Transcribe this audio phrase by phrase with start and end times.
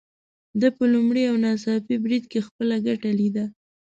[0.59, 3.45] ده په لومړي او ناڅاپي بريد کې خپله ګټه ليده.